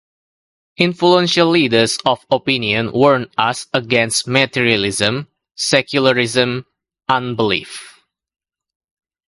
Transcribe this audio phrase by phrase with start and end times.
[0.77, 6.65] Influential leaders of opinion warn us against materialism, secularism,
[7.07, 7.99] unbelief.